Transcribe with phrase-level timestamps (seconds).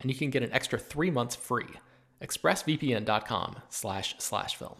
[0.00, 1.66] and you can get an extra three months free.
[2.22, 4.76] ExpressVPN.com slash slash film.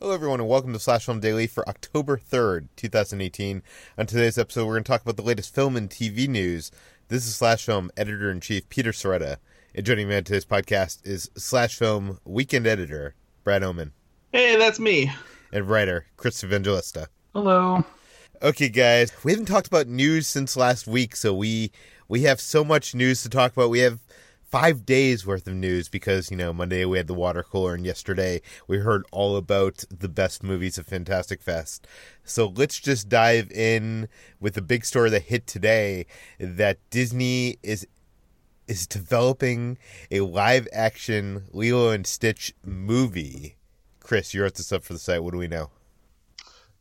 [0.00, 3.62] Hello, everyone, and welcome to Slash Film Daily for October 3rd, 2018.
[3.96, 6.70] On today's episode, we're going to talk about the latest film and TV news.
[7.08, 9.38] This is Slash Film Editor in Chief Peter Sciretta.
[9.74, 13.92] And joining me on today's podcast is Slash Film Weekend Editor Brad Oman.
[14.32, 15.12] Hey, that's me.
[15.50, 17.08] And writer Chris Evangelista.
[17.32, 17.82] Hello.
[18.42, 21.72] Okay, guys, we haven't talked about news since last week, so we
[22.06, 23.70] we have so much news to talk about.
[23.70, 24.00] We have
[24.50, 27.84] five days worth of news because you know Monday we had the water cooler and
[27.84, 31.86] yesterday we heard all about the best movies of Fantastic Fest.
[32.24, 34.08] So let's just dive in
[34.40, 36.06] with the big story that hit today
[36.38, 37.86] that Disney is
[38.68, 39.78] is developing
[40.10, 43.56] a live action Lilo and Stitch movie.
[44.00, 45.22] Chris, you wrote this up for the site.
[45.22, 45.70] What do we know?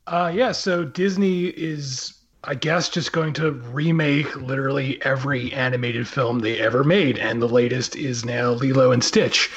[0.08, 2.15] Uh, yeah, so Disney is
[2.48, 7.48] I guess just going to remake literally every animated film they ever made, and the
[7.48, 9.50] latest is now Lilo and Stitch,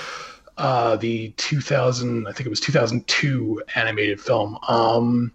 [0.56, 4.59] uh, the 2000 I think it was 2002 animated film.
[4.69, 5.32] Um,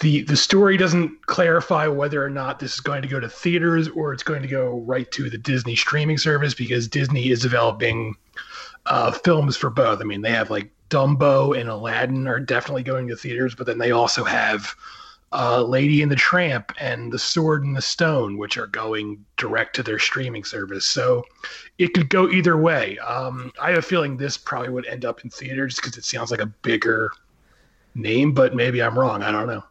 [0.00, 3.88] the the story doesn't clarify whether or not this is going to go to theaters
[3.88, 8.16] or it's going to go right to the Disney streaming service because Disney is developing
[8.86, 10.00] uh, films for both.
[10.00, 13.78] I mean, they have like Dumbo and Aladdin are definitely going to theaters, but then
[13.78, 14.74] they also have
[15.32, 19.74] uh, Lady and the Tramp and The Sword and the Stone, which are going direct
[19.76, 20.84] to their streaming service.
[20.84, 21.24] So
[21.78, 22.98] it could go either way.
[22.98, 26.30] Um, I have a feeling this probably would end up in theaters because it sounds
[26.30, 27.10] like a bigger
[27.94, 29.22] name, but maybe I'm wrong.
[29.22, 29.64] I don't know.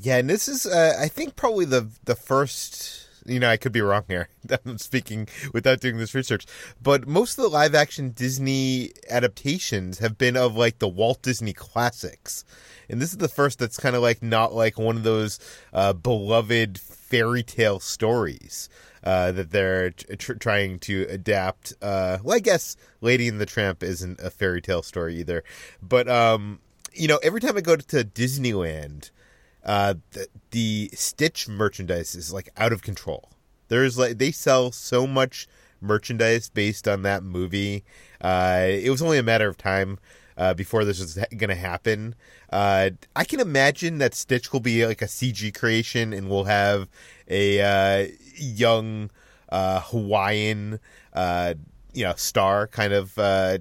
[0.00, 2.99] Yeah, and this is, uh, I think, probably the the first.
[3.26, 4.28] You know, I could be wrong here.
[4.64, 6.46] I'm speaking without doing this research,
[6.82, 11.52] but most of the live action Disney adaptations have been of like the Walt Disney
[11.52, 12.44] classics
[12.90, 15.38] and this is the first that's kind of like not like one of those
[15.72, 18.68] uh, beloved fairy tale stories
[19.04, 21.72] uh, that they're tr- trying to adapt.
[21.80, 25.44] Uh, well, I guess Lady and the Tramp isn't a fairy tale story either,
[25.80, 26.58] but um,
[26.92, 29.10] you know, every time I go to Disneyland,
[29.64, 33.30] uh, the, the Stitch merchandise is like out of control.
[33.68, 35.46] There's like they sell so much
[35.80, 37.84] merchandise based on that movie.
[38.20, 39.98] Uh, it was only a matter of time
[40.36, 42.14] uh, before this was going to happen.
[42.50, 46.88] Uh, I can imagine that Stitch will be like a CG creation, and we'll have
[47.28, 49.10] a uh, young
[49.50, 50.80] uh, Hawaiian,
[51.12, 51.54] uh,
[51.92, 53.18] you know, star kind of.
[53.18, 53.58] Uh,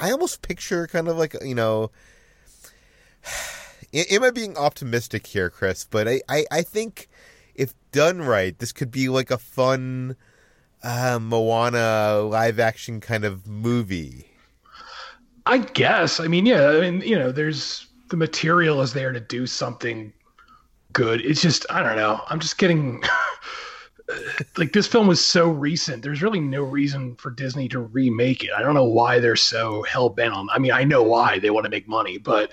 [0.00, 1.90] I almost picture kind of like you know.
[3.96, 5.86] Am I being optimistic here, Chris?
[5.88, 7.08] But I, I, I think
[7.54, 10.16] if done right, this could be like a fun
[10.82, 14.26] uh, Moana live action kind of movie.
[15.46, 16.20] I guess.
[16.20, 16.68] I mean, yeah.
[16.68, 20.12] I mean, you know, there's the material is there to do something
[20.92, 21.20] good.
[21.22, 22.20] It's just I don't know.
[22.28, 23.02] I'm just getting
[24.56, 26.02] like this film was so recent.
[26.02, 28.50] There's really no reason for Disney to remake it.
[28.56, 30.48] I don't know why they're so hell bent on.
[30.50, 32.50] I mean, I know why they want to make money, but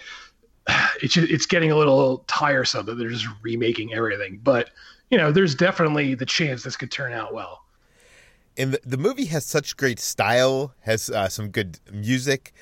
[1.02, 4.40] it's just, it's getting a little tiresome that they're just remaking everything.
[4.44, 4.70] But
[5.10, 7.64] you know, there's definitely the chance this could turn out well.
[8.58, 12.54] And the, the movie has such great style, has uh, some good music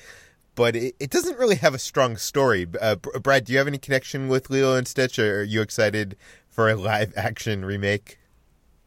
[0.54, 2.66] but it, it doesn't really have a strong story.
[2.80, 6.16] Uh, Brad, do you have any connection with Lilo and Stitch, or are you excited
[6.48, 8.18] for a live action remake?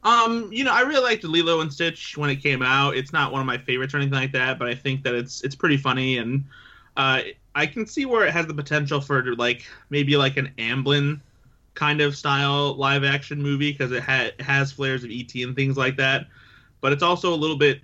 [0.04, 2.96] Um, you know, I really liked Lilo and Stitch when it came out.
[2.96, 5.42] It's not one of my favorites or anything like that, but I think that it's
[5.44, 6.46] it's pretty funny, and
[6.96, 7.22] uh,
[7.56, 11.22] I can see where it has the potential for like maybe like an Amblin
[11.74, 15.56] kind of style live action movie because it, ha- it has flares of ET and
[15.56, 16.28] things like that,
[16.82, 17.82] but it's also a little bit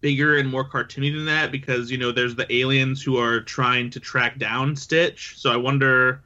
[0.00, 3.90] bigger and more cartoony than that because you know there's the aliens who are trying
[3.90, 5.34] to track down Stitch.
[5.38, 6.22] So I wonder,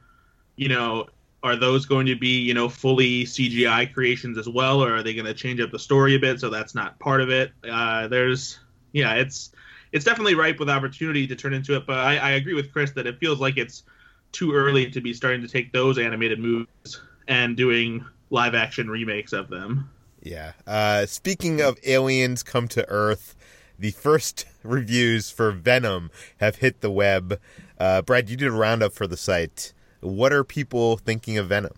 [0.55, 1.07] you know,
[1.43, 5.13] are those going to be you know fully CGI creations as well, or are they
[5.13, 7.51] going to change up the story a bit so that's not part of it?
[7.69, 8.59] Uh, there's
[8.91, 9.52] yeah, it's
[9.93, 12.91] it's definitely ripe with opportunity to turn into it, but I, I agree with Chris
[12.91, 13.83] that it feels like it's
[14.31, 19.31] too early to be starting to take those animated movies and doing live action remakes
[19.31, 19.89] of them.
[20.21, 20.53] Yeah.
[20.65, 23.35] Uh, speaking of aliens come to Earth,
[23.77, 27.39] the first reviews for Venom have hit the web.
[27.79, 29.73] Uh, Brad, you did a roundup for the site.
[29.99, 31.73] What are people thinking of Venom?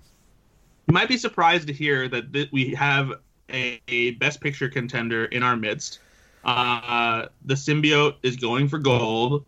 [0.87, 3.11] You might be surprised to hear that th- we have
[3.51, 5.99] a, a, Best Picture contender in our midst.
[6.45, 9.45] Uh, the symbiote is going for gold.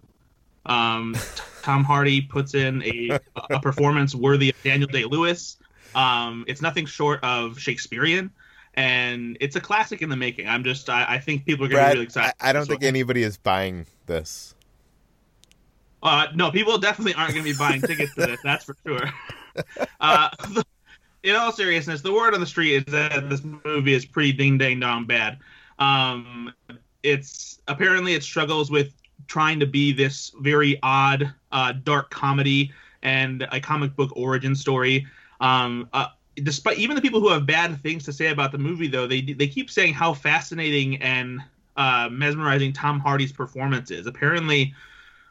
[0.65, 1.15] Um,
[1.61, 3.19] Tom Hardy puts in a,
[3.51, 5.57] a performance worthy of Daniel Day Lewis.
[5.95, 8.31] Um, it's nothing short of Shakespearean,
[8.73, 10.47] and it's a classic in the making.
[10.47, 12.33] I'm just, I, I think people are going to be really excited.
[12.39, 14.55] I, I don't think anybody is buying this.
[16.03, 18.39] Uh, no, people definitely aren't going to be buying tickets to this.
[18.43, 19.11] That's for sure.
[19.99, 20.29] Uh,
[21.23, 24.59] in all seriousness, the word on the street is that this movie is pretty ding
[24.59, 25.39] dang dong bad.
[25.79, 26.53] Um,
[27.07, 28.93] it's apparently it struggles with
[29.27, 32.71] trying to be this very odd, uh, dark comedy
[33.01, 35.07] and a comic book origin story.
[35.39, 36.07] Um, uh,
[36.43, 39.21] despite even the people who have bad things to say about the movie, though, they
[39.21, 41.41] they keep saying how fascinating and
[41.77, 44.05] uh, mesmerizing Tom Hardy's performance is.
[44.05, 44.73] Apparently,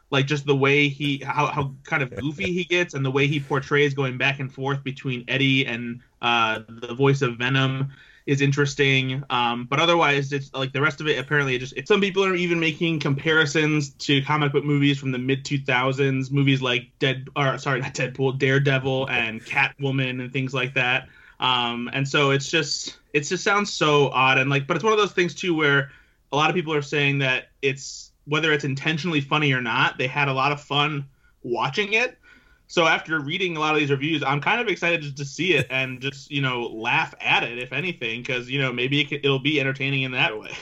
[0.09, 3.27] like just the way he how, how kind of goofy he gets and the way
[3.27, 7.91] he portrays going back and forth between Eddie and uh, the voice of Venom
[8.27, 9.23] is interesting.
[9.29, 11.17] Um, but otherwise, it's like the rest of it.
[11.17, 15.11] Apparently, it just it, some people are even making comparisons to comic book movies from
[15.11, 20.53] the mid 2000s, movies like Dead or sorry, not Deadpool, Daredevil, and Catwoman, and things
[20.53, 21.07] like that.
[21.39, 24.93] Um, and so it's just it just sounds so odd and like, but it's one
[24.93, 25.91] of those things too where
[26.31, 30.07] a lot of people are saying that it's whether it's intentionally funny or not, they
[30.07, 31.07] had a lot of fun
[31.43, 32.17] watching it.
[32.67, 35.53] So after reading a lot of these reviews, I'm kind of excited just to see
[35.53, 39.27] it and just you know laugh at it, if anything, because you know maybe it
[39.27, 40.51] will be entertaining in that way.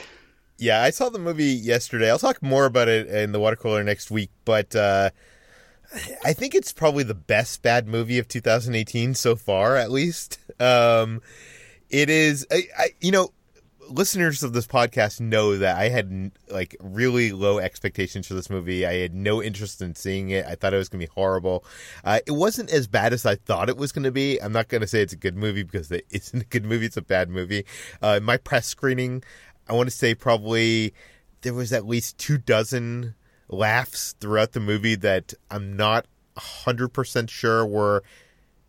[0.58, 2.10] Yeah, I saw the movie yesterday.
[2.10, 5.10] I'll talk more about it in the water cooler next week, but uh,
[6.24, 10.38] I think it's probably the best bad movie of 2018 so far, at least.
[10.58, 11.20] Um,
[11.90, 13.32] it is, I, I, you know,
[13.88, 18.86] listeners of this podcast know that I had like really low expectations for this movie.
[18.86, 20.44] I had no interest in seeing it.
[20.46, 21.64] I thought it was going to be horrible.
[22.04, 24.38] Uh, it wasn't as bad as I thought it was going to be.
[24.38, 26.86] I'm not going to say it's a good movie because it isn't a good movie.
[26.86, 27.64] It's a bad movie.
[28.02, 29.22] Uh, my press screening,
[29.68, 30.94] I want to say probably
[31.42, 33.14] there was at least two dozen
[33.48, 36.06] laughs throughout the movie that I'm not
[36.36, 38.02] 100% sure were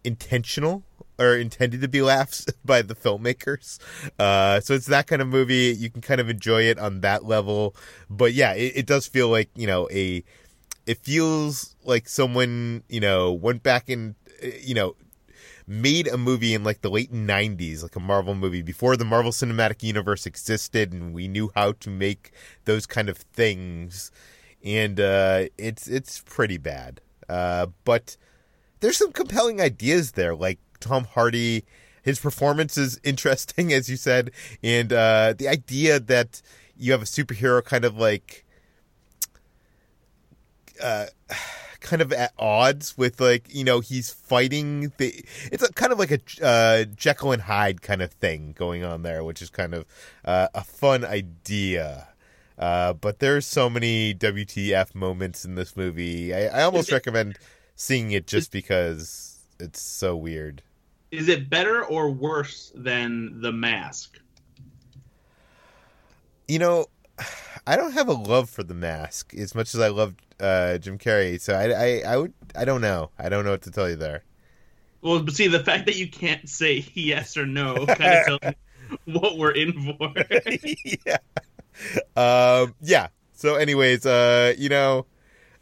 [0.03, 0.83] intentional
[1.19, 3.79] or intended to be laughs by the filmmakers.
[4.19, 5.75] Uh, so it's that kind of movie.
[5.77, 7.75] You can kind of enjoy it on that level.
[8.09, 10.23] But yeah, it, it does feel like, you know, a,
[10.85, 14.15] it feels like someone, you know, went back and,
[14.61, 14.95] you know,
[15.67, 19.31] made a movie in like the late 90s, like a Marvel movie, before the Marvel
[19.31, 22.31] Cinematic Universe existed and we knew how to make
[22.65, 24.11] those kind of things.
[24.63, 27.01] And uh, it's it's pretty bad.
[27.29, 28.17] Uh, but
[28.79, 31.63] there's some compelling ideas there, like Tom Hardy.
[32.01, 34.31] His performance is interesting, as you said,
[34.63, 36.41] and uh, the idea that
[36.77, 38.45] you have a superhero kind of like,
[40.81, 41.07] uh,
[41.79, 45.23] kind of at odds with like you know he's fighting the.
[45.51, 49.03] It's a, kind of like a uh, Jekyll and Hyde kind of thing going on
[49.03, 49.85] there, which is kind of
[50.23, 52.07] uh, a fun idea.
[52.57, 56.33] Uh, but there's so many WTF moments in this movie.
[56.33, 57.37] I, I almost recommend
[57.75, 60.63] seeing it just because it's so weird
[61.17, 64.19] is it better or worse than The Mask?
[66.47, 66.85] You know,
[67.65, 70.99] I don't have a love for The Mask as much as I love uh, Jim
[70.99, 71.41] Carrey.
[71.41, 73.09] So I, I, I would, I don't know.
[73.17, 74.25] I don't know what to tell you there.
[75.01, 78.41] Well, but see, the fact that you can't say yes or no kind of tells
[78.43, 78.55] me
[79.19, 80.13] what we're in for.
[81.05, 81.17] yeah.
[82.15, 82.75] Um.
[82.79, 83.07] Yeah.
[83.33, 85.07] So, anyways, uh, you know,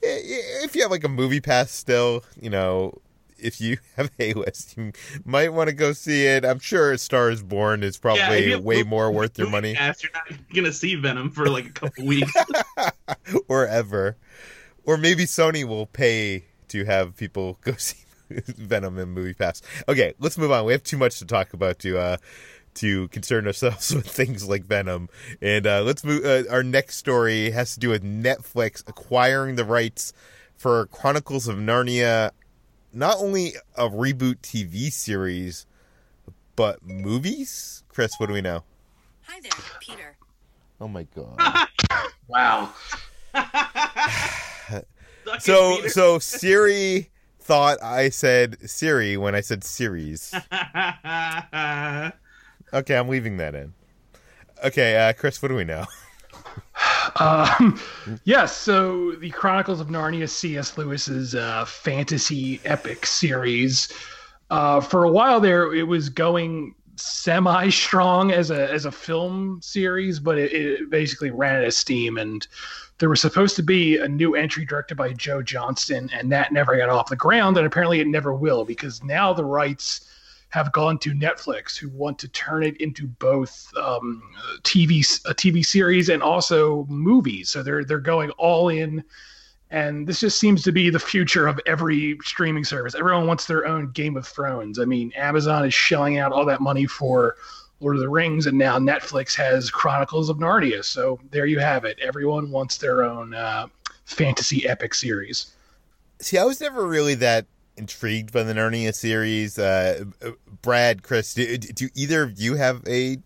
[0.01, 3.01] if you have like a movie pass still, you know,
[3.45, 4.91] if you have a list, you
[5.23, 6.43] might want to go see it.
[6.43, 9.75] I'm sure A Star Is Born is probably yeah, way more worth your money.
[9.75, 12.31] Ass, you're not gonna see Venom for like a couple weeks,
[13.47, 14.17] or ever,
[14.83, 17.97] or maybe Sony will pay to have people go see
[18.29, 19.61] Venom in Movie Pass.
[19.87, 20.65] Okay, let's move on.
[20.65, 22.17] We have too much to talk about to uh,
[22.75, 25.09] to concern ourselves with things like Venom.
[25.41, 26.25] And uh, let's move.
[26.25, 30.13] Uh, our next story has to do with Netflix acquiring the rights
[30.55, 32.31] for Chronicles of Narnia
[32.95, 35.65] not only a reboot TV series,
[36.55, 37.83] but movies.
[37.89, 38.63] Chris, what do we know?
[39.23, 40.15] Hi there, Peter.
[40.81, 41.67] Oh my god.
[42.27, 42.73] Wow.
[43.35, 43.45] Suck
[44.71, 44.85] it,
[45.41, 45.89] so Peter.
[45.89, 50.33] so Siri thought I said Siri when I said series.
[52.73, 53.73] Okay, I'm leaving that in.
[54.63, 55.85] Okay, uh, Chris, what do we know?
[57.19, 57.79] Um,
[58.23, 60.77] yes, so the Chronicles of Narnia, C.S.
[60.77, 63.91] Lewis's uh, fantasy epic series.
[64.49, 69.59] Uh, for a while there, it was going semi strong as a as a film
[69.61, 72.17] series, but it, it basically ran out of steam.
[72.17, 72.45] And
[72.99, 76.77] there was supposed to be a new entry directed by Joe Johnston, and that never
[76.77, 77.57] got off the ground.
[77.57, 80.09] And apparently, it never will because now the rights
[80.49, 84.21] have gone to Netflix, who want to turn it into both um,
[84.63, 87.49] TV a TV series and also movies.
[87.49, 89.03] So they're they're going all in,
[89.69, 92.95] and this just seems to be the future of every streaming service.
[92.95, 94.79] Everyone wants their own Game of Thrones.
[94.79, 97.35] I mean, Amazon is shelling out all that money for
[97.81, 100.83] Lord of the Rings, and now Netflix has Chronicles of Narnia.
[100.83, 101.99] So there you have it.
[101.99, 103.67] Everyone wants their own uh,
[104.05, 105.53] fantasy epic series.
[106.21, 107.45] See, I was never really that
[107.77, 109.59] intrigued by the Narnia series.
[109.59, 110.05] Uh,
[110.61, 113.17] Brad, Chris, do, do either of you have a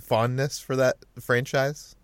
[0.00, 1.96] fondness for that franchise?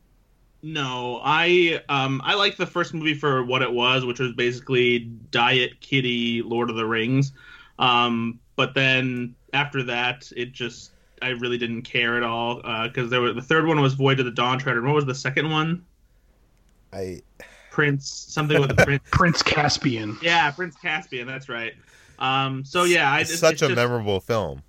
[0.63, 5.01] No, I um I like the first movie for what it was, which was basically
[5.31, 7.33] Diet Kitty Lord of the Rings.
[7.79, 13.21] Um, but then after that, it just I really didn't care at all because there
[13.21, 14.83] was the third one was Voyage of the Dawn Treader.
[14.83, 15.85] What was the second one?
[16.93, 17.23] I
[17.79, 19.05] Prince something with the prince.
[19.13, 20.19] Prince Caspian.
[20.21, 21.29] Yeah, Prince Caspian.
[21.29, 21.75] That's right.
[22.19, 24.65] Um, so yeah, I it's just, such it's a just- memorable film.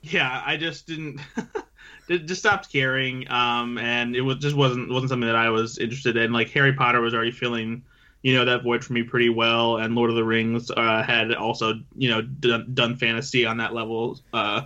[0.00, 1.20] yeah, I just didn't
[2.08, 3.30] just just stopped caring.
[3.30, 6.32] Um, and it was just wasn't wasn't something that I was interested in.
[6.32, 7.82] Like Harry Potter was already filling,
[8.22, 11.34] you know, that void for me pretty well, and Lord of the Rings uh, had
[11.34, 14.64] also you know done, done fantasy on that level uh,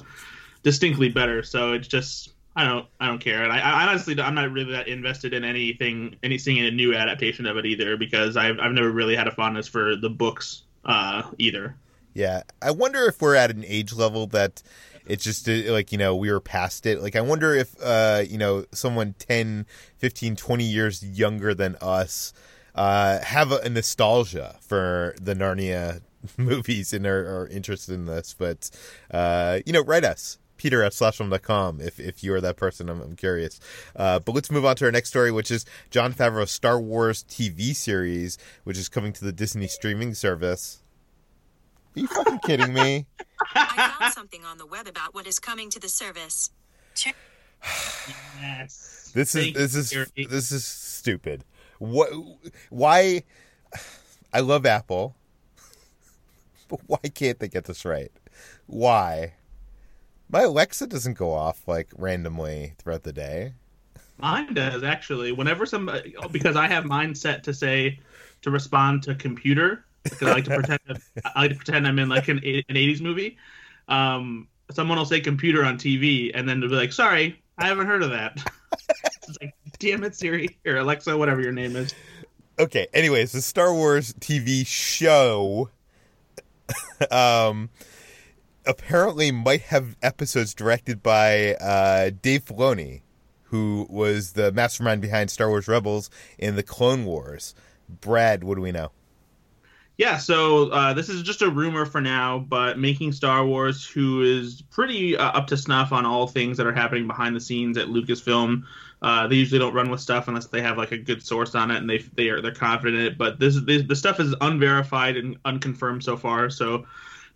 [0.62, 1.42] distinctly better.
[1.42, 2.30] So it's just.
[2.56, 2.86] I don't.
[2.98, 6.36] I don't care, and I, I honestly, I'm not really that invested in anything, any
[6.36, 9.68] seeing a new adaptation of it either, because I've, I've never really had a fondness
[9.68, 11.76] for the books uh, either.
[12.12, 14.62] Yeah, I wonder if we're at an age level that
[15.06, 17.00] it's just uh, like you know we were past it.
[17.00, 19.66] Like I wonder if uh, you know someone 10,
[19.98, 22.32] 15, 20 years younger than us
[22.74, 26.00] uh, have a, a nostalgia for the Narnia
[26.36, 28.34] movies and are, are interested in this.
[28.36, 28.70] But
[29.10, 30.38] uh, you know, write us.
[30.60, 32.90] Peter at slashfilm.com if, if you are that person.
[32.90, 33.58] I'm, I'm curious.
[33.96, 37.24] Uh, but let's move on to our next story, which is Jon Favreau's Star Wars
[37.24, 40.82] TV series, which is coming to the Disney streaming service.
[41.96, 43.06] Are you fucking kidding me?
[43.54, 46.50] I found something on the web about what is coming to the service.
[46.94, 47.16] Check.
[48.38, 49.12] Yes.
[49.14, 51.42] This is this is this is stupid.
[51.78, 52.10] What?
[52.68, 53.22] Why?
[54.30, 55.16] I love Apple,
[56.68, 58.12] but why can't they get this right?
[58.66, 59.32] Why?
[60.32, 63.54] My Alexa doesn't go off like randomly throughout the day.
[64.18, 65.32] Mine does actually.
[65.32, 67.98] Whenever somebody, because I have mine set to say
[68.42, 70.80] to respond to computer because I like to pretend
[71.24, 73.38] I like to pretend I'm in like an an '80s movie.
[73.88, 77.86] Um, someone will say computer on TV, and then they'll be like, "Sorry, I haven't
[77.86, 78.38] heard of that."
[79.04, 81.94] it's like, damn it, Siri or Alexa, whatever your name is.
[82.58, 82.86] Okay.
[82.92, 85.70] Anyways, the Star Wars TV show,
[87.10, 87.70] um,
[88.66, 93.02] apparently might have episodes directed by uh, Dave Filoni,
[93.44, 97.54] who was the mastermind behind Star Wars Rebels and the Clone Wars.
[97.88, 98.92] Brad, what do we know?
[100.00, 104.22] Yeah, so uh, this is just a rumor for now, but Making Star Wars, who
[104.22, 107.76] is pretty uh, up to snuff on all things that are happening behind the scenes
[107.76, 108.62] at Lucasfilm,
[109.02, 111.70] uh, they usually don't run with stuff unless they have like a good source on
[111.70, 113.18] it and they they are they're confident in it.
[113.18, 116.86] But this, this the stuff is unverified and unconfirmed so far, so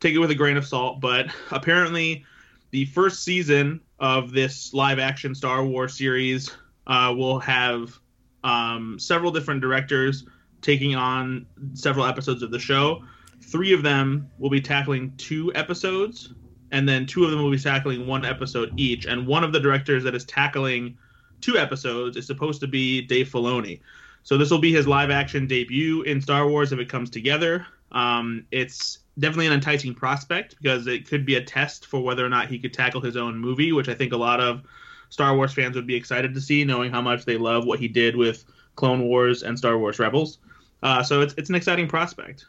[0.04, 1.00] take it with a grain of salt.
[1.00, 2.26] But apparently,
[2.72, 6.50] the first season of this live action Star Wars series
[6.86, 7.98] uh, will have
[8.42, 10.26] um, several different directors
[10.60, 13.02] taking on several episodes of the show.
[13.40, 16.34] Three of them will be tackling two episodes,
[16.70, 19.06] and then two of them will be tackling one episode each.
[19.06, 20.98] And one of the directors that is tackling
[21.40, 23.80] two episodes is supposed to be Dave Filoni.
[24.22, 27.66] So this will be his live action debut in Star Wars if it comes together.
[27.92, 32.28] Um, it's definitely an enticing prospect because it could be a test for whether or
[32.28, 34.62] not he could tackle his own movie, which I think a lot of
[35.10, 37.88] Star Wars fans would be excited to see, knowing how much they love what he
[37.88, 38.44] did with
[38.76, 40.38] Clone Wars and Star Wars Rebels.
[40.82, 42.46] Uh, so it's it's an exciting prospect.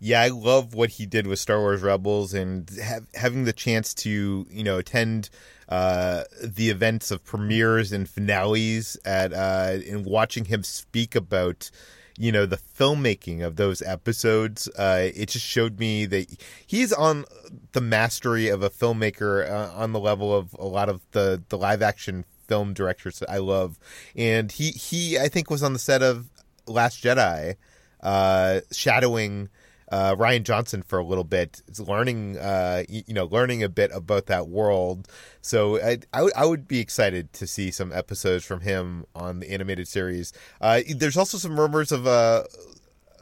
[0.00, 2.70] Yeah, I love what he did with Star Wars Rebels and
[3.14, 5.30] having the chance to, you know, attend
[5.68, 11.70] uh, the events of premieres and finales at uh, and watching him speak about,
[12.16, 16.26] you know the filmmaking of those episodes uh, it just showed me that
[16.66, 17.24] he's on
[17.72, 21.58] the mastery of a filmmaker uh, on the level of a lot of the the
[21.58, 23.78] live action film directors that I love.
[24.14, 26.30] And he he I think was on the set of
[26.66, 27.56] Last Jedi
[28.00, 29.48] uh, shadowing
[29.90, 33.90] uh, Rian Johnson for a little bit, learning, uh, you, you, know, learning a bit
[33.94, 35.08] about that world.
[35.40, 39.40] So I, I, w- I would be excited to see some episodes from him on
[39.40, 40.32] the animated series.
[40.60, 42.44] Uh, there's also some rumors of uh,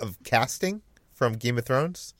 [0.01, 2.15] of casting from Game of Thrones.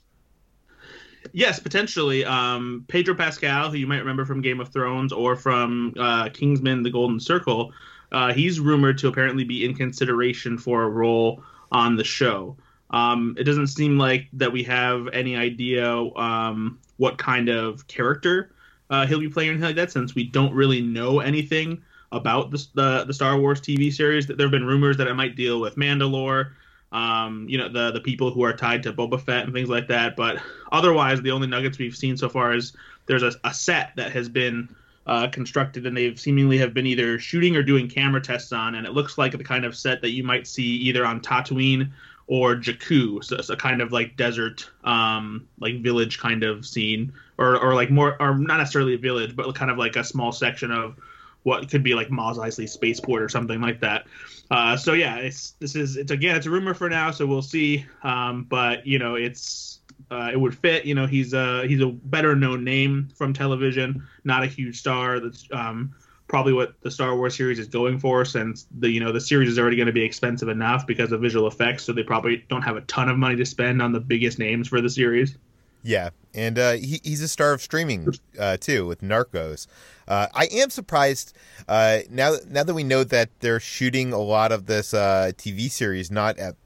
[1.33, 2.25] Yes, potentially.
[2.25, 6.83] Um, Pedro Pascal, who you might remember from Game of Thrones or from uh, Kingsman:
[6.83, 7.73] The Golden Circle,
[8.11, 12.57] uh, he's rumored to apparently be in consideration for a role on the show.
[12.93, 18.53] Um, it doesn't seem like that we have any idea um, what kind of character
[18.91, 21.83] uh, he'll be playing or anything like that, since we don't really know anything
[22.13, 24.27] about the, the, the Star Wars TV series.
[24.27, 26.51] There have been rumors that it might deal with Mandalore,
[26.93, 29.89] um, you know, the the people who are tied to Boba Fett and things like
[29.89, 30.15] that.
[30.15, 30.39] But
[30.71, 32.75] otherwise, the only nuggets we've seen so far is
[33.07, 34.69] there's a, a set that has been
[35.07, 38.87] uh, constructed, and they've seemingly have been either shooting or doing camera tests on, and
[38.87, 41.91] it looks like the kind of set that you might see either on Tatooine
[42.27, 47.59] or Jakku, so a kind of like desert, um, like village kind of scene, or
[47.59, 50.71] or like more, or not necessarily a village, but kind of like a small section
[50.71, 50.97] of
[51.43, 54.07] what could be like Mos Eisley spaceport or something like that.
[54.51, 57.43] Uh, so yeah, it's this is it's again it's a rumor for now, so we'll
[57.43, 57.85] see.
[58.03, 60.85] Um, but you know it's uh, it would fit.
[60.85, 65.21] You know he's a he's a better known name from television, not a huge star
[65.21, 65.95] that's um,
[66.33, 69.51] probably what the Star Wars series is going for, since the you know the series
[69.51, 72.63] is already going to be expensive enough because of visual effects, so they probably don't
[72.63, 75.37] have a ton of money to spend on the biggest names for the series.
[75.83, 79.67] Yeah, and uh, he, he's a star of streaming uh, too with Narcos.
[80.09, 81.37] Uh, I am surprised
[81.69, 85.71] uh, now now that we know that they're shooting a lot of this uh, TV
[85.71, 86.57] series not at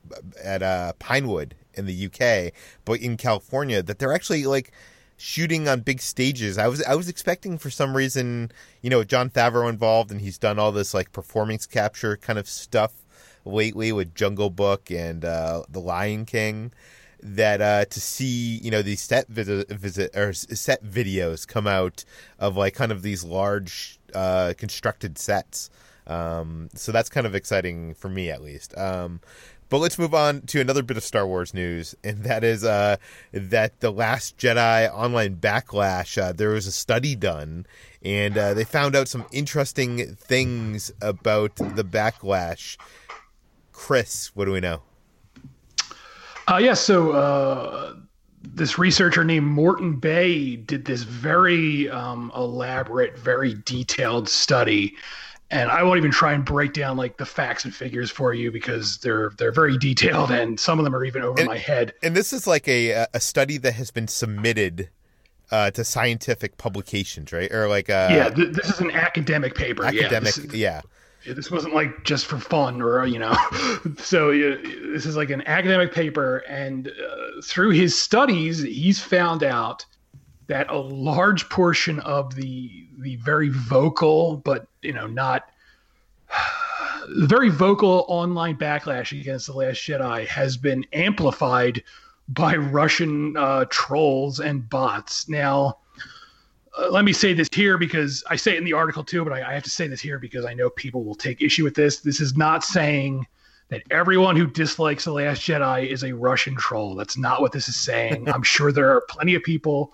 [0.44, 2.52] at uh, Pinewood in the UK,
[2.85, 4.70] but in California, that they're actually like
[5.16, 6.58] shooting on big stages.
[6.58, 10.38] I was I was expecting for some reason, you know, Jon Favreau involved, and he's
[10.38, 12.92] done all this like performance capture kind of stuff
[13.44, 16.72] lately with Jungle Book and uh, The Lion King.
[17.22, 22.05] That uh, to see you know these set visit, visit or set videos come out
[22.38, 25.70] of like kind of these large uh, constructed sets.
[26.07, 28.76] Um, so that's kind of exciting for me at least.
[28.79, 29.20] Um,
[29.68, 32.96] but let's move on to another bit of Star Wars news, and that is uh,
[33.33, 36.20] that the Last Jedi online backlash.
[36.20, 37.66] Uh, there was a study done,
[38.02, 42.76] and uh, they found out some interesting things about the backlash.
[43.72, 44.83] Chris, what do we know?
[46.48, 47.94] Uh, yeah, so uh,
[48.42, 54.94] this researcher named Morten Bay did this very um, elaborate, very detailed study
[55.50, 58.50] and I won't even try and break down like the facts and figures for you
[58.50, 61.92] because they're they're very detailed and some of them are even over and, my head.
[62.02, 64.90] And this is like a a study that has been submitted
[65.50, 67.52] uh, to scientific publications, right?
[67.52, 69.85] Or like a, yeah, th- this is an academic paper.
[69.85, 70.42] Academic, yeah.
[70.42, 71.35] This, yeah.
[71.35, 73.37] this wasn't like just for fun or you know.
[73.98, 74.56] so uh,
[74.92, 79.87] this is like an academic paper, and uh, through his studies, he's found out
[80.46, 85.48] that a large portion of the the very vocal but you know not
[87.18, 91.82] very vocal online backlash against the last jedi has been amplified
[92.28, 95.28] by russian uh, trolls and bots.
[95.28, 95.78] Now
[96.78, 99.32] uh, let me say this here because i say it in the article too but
[99.32, 101.74] I, I have to say this here because i know people will take issue with
[101.74, 102.00] this.
[102.00, 103.26] This is not saying
[103.68, 106.94] that everyone who dislikes the last jedi is a russian troll.
[106.94, 108.28] That's not what this is saying.
[108.32, 109.92] I'm sure there are plenty of people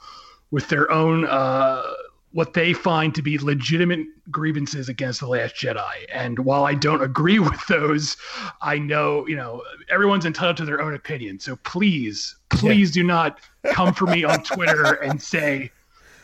[0.53, 1.83] with their own uh,
[2.31, 5.93] what they find to be legitimate grievances against the last jedi.
[6.13, 8.17] And while i don't agree with those
[8.61, 11.41] i know you know everyone's entitled to their own opinion.
[11.41, 13.03] So please please yeah.
[13.03, 13.41] do not
[13.73, 15.73] come for me on twitter and say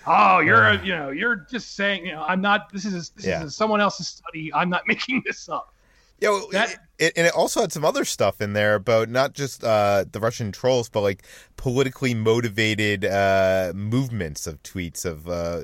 [0.06, 3.26] oh you're a, you know you're just saying you know i'm not this is this
[3.26, 3.42] yeah.
[3.42, 4.52] is someone else's study.
[4.54, 5.74] I'm not making this up
[6.20, 9.35] yeah, well, that, it, and it also had some other stuff in there about not
[9.35, 11.22] just uh, the Russian trolls, but like
[11.57, 15.62] politically motivated uh, movements of tweets of uh,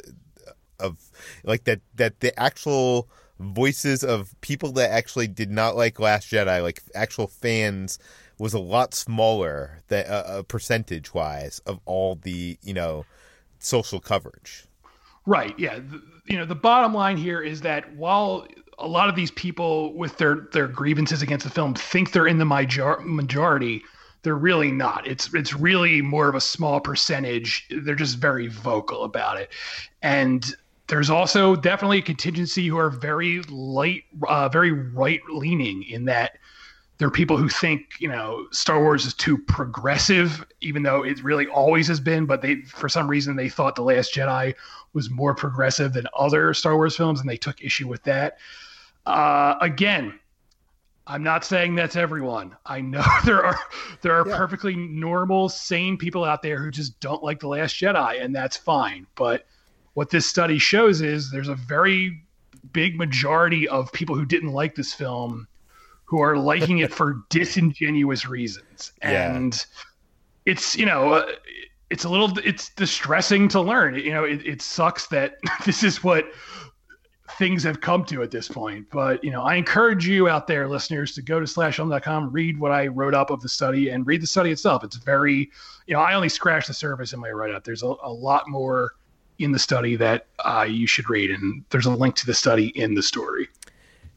[0.78, 1.10] of
[1.42, 3.08] like that that the actual
[3.40, 7.98] voices of people that actually did not like Last Jedi, like actual fans,
[8.38, 13.04] was a lot smaller that uh, uh percentage wise of all the you know
[13.58, 14.66] social coverage.
[15.26, 15.58] Right.
[15.58, 15.78] Yeah.
[15.78, 18.46] The, you know the bottom line here is that while
[18.78, 22.38] a lot of these people with their their grievances against the film think they're in
[22.38, 23.82] the major- majority.
[24.22, 25.06] They're really not.
[25.06, 27.66] It's it's really more of a small percentage.
[27.70, 29.50] They're just very vocal about it.
[30.02, 30.54] And
[30.86, 36.38] there's also definitely a contingency who are very light uh, very right leaning in that
[36.98, 41.22] there are people who think you know Star Wars is too progressive, even though it
[41.24, 42.26] really always has been.
[42.26, 44.54] But they, for some reason, they thought the Last Jedi
[44.92, 48.38] was more progressive than other Star Wars films, and they took issue with that.
[49.06, 50.18] Uh, again,
[51.06, 52.56] I'm not saying that's everyone.
[52.64, 53.58] I know there are
[54.02, 54.36] there are Yeah.
[54.36, 58.56] perfectly normal, sane people out there who just don't like the Last Jedi, and that's
[58.56, 59.06] fine.
[59.16, 59.46] But
[59.94, 62.22] what this study shows is there's a very
[62.72, 65.46] big majority of people who didn't like this film
[66.04, 69.34] who are liking it for disingenuous reasons, Yeah.
[69.34, 69.64] and
[70.46, 71.14] it's you know.
[71.14, 71.26] Uh,
[71.90, 75.34] it's a little it's distressing to learn you know it, it sucks that
[75.66, 76.24] this is what
[77.38, 78.86] things have come to at this point.
[78.90, 82.72] But you know, I encourage you out there, listeners, to go to slashfilm.com, read what
[82.72, 84.84] I wrote up of the study, and read the study itself.
[84.84, 85.50] It's very,
[85.86, 87.64] you know, I only scratched the surface in my write up.
[87.64, 88.94] There's a, a lot more
[89.38, 92.68] in the study that uh, you should read, and there's a link to the study
[92.78, 93.48] in the story.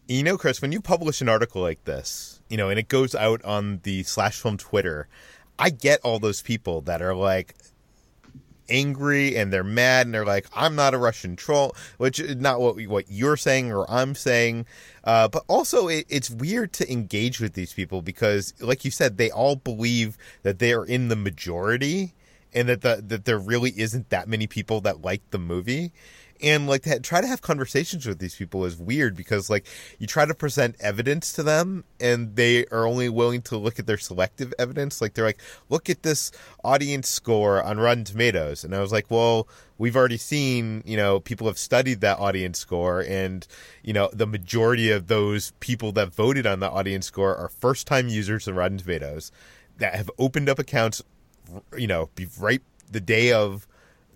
[0.08, 3.14] You know, Chris, when you publish an article like this, you know, and it goes
[3.14, 5.10] out on the slash film Twitter,
[5.60, 7.56] I get all those people that are like
[8.70, 12.62] angry and they're mad and they're like, I'm not a Russian troll, which is not
[12.62, 14.66] what what you're saying or I'm saying.
[15.04, 19.18] Uh, but also, it, it's weird to engage with these people because, like you said,
[19.18, 22.14] they all believe that they are in the majority
[22.54, 25.92] and that the, that there really isn't that many people that like the movie
[26.42, 29.66] and like to try to have conversations with these people is weird because like
[30.00, 33.88] you try to present evidence to them and they are only willing to look at
[33.88, 35.02] their selective evidence.
[35.02, 36.32] Like they're like look at this
[36.64, 38.64] audience score on rotten tomatoes.
[38.64, 39.48] And i was like well
[39.78, 43.48] we've already seen you know people have studied that audience score and
[43.84, 47.88] you know the majority of those people that voted on the audience score are first
[47.88, 49.32] time users of rotten tomatoes
[49.78, 51.04] that have opened up accounts
[51.78, 53.67] you know right the day of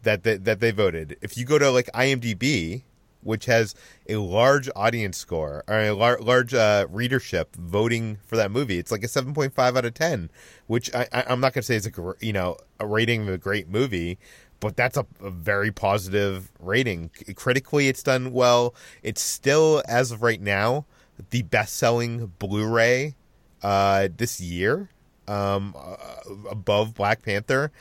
[0.04, 1.18] that that, that they voted.
[1.22, 2.84] If you go to like IMDb,
[3.24, 3.76] which has
[4.10, 8.92] a large audience score or a lar- large uh, readership voting for that movie, it's
[8.92, 10.30] like a seven point five out of ten.
[10.68, 13.34] Which I, I, I'm not going to say is a you know a rating of
[13.34, 14.18] a great movie,
[14.60, 17.12] but that's a, a very positive rating.
[17.36, 18.74] Critically, it's done well.
[19.04, 20.86] It's still as of right now
[21.30, 23.16] the best selling Blu-ray
[23.62, 24.90] uh, this year,
[25.28, 25.96] um, uh,
[26.50, 27.72] above Black Panther.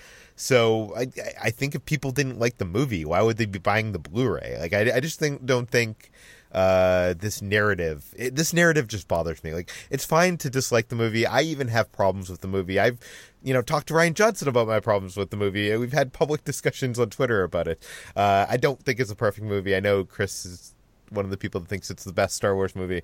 [0.40, 1.06] So I
[1.38, 4.56] I think if people didn't like the movie, why would they be buying the Blu-ray?
[4.58, 6.10] Like I, I just think don't think
[6.52, 9.52] uh this narrative it, this narrative just bothers me.
[9.52, 11.26] Like it's fine to dislike the movie.
[11.26, 12.80] I even have problems with the movie.
[12.80, 12.98] I've
[13.42, 15.76] you know talked to rian johnson about my problems with the movie.
[15.76, 17.86] We've had public discussions on twitter about it.
[18.16, 19.76] Uh i don't think it's a perfect movie.
[19.76, 20.74] I know chris is
[21.10, 23.02] one of the people that thinks it's the best star wars movie.